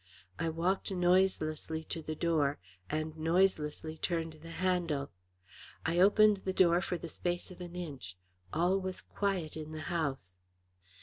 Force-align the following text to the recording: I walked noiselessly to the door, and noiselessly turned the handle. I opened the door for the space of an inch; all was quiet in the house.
I 0.39 0.49
walked 0.49 0.89
noiselessly 0.91 1.83
to 1.83 2.01
the 2.01 2.15
door, 2.15 2.57
and 2.89 3.15
noiselessly 3.15 3.99
turned 3.99 4.33
the 4.41 4.49
handle. 4.57 5.11
I 5.85 5.99
opened 5.99 6.37
the 6.37 6.53
door 6.53 6.81
for 6.81 6.97
the 6.97 7.07
space 7.07 7.51
of 7.51 7.61
an 7.61 7.75
inch; 7.75 8.17
all 8.51 8.79
was 8.79 9.03
quiet 9.03 9.55
in 9.55 9.73
the 9.73 9.81
house. 9.93 10.33